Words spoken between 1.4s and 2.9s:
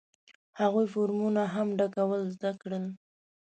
هم ډکول زده کړل.